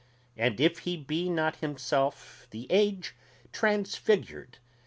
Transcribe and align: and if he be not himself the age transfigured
and 0.35 0.59
if 0.59 0.79
he 0.79 0.97
be 0.97 1.29
not 1.29 1.57
himself 1.57 2.47
the 2.49 2.65
age 2.71 3.15
transfigured 3.53 4.57